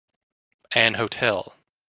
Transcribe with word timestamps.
An 0.71 0.95
hotel. 0.95 1.53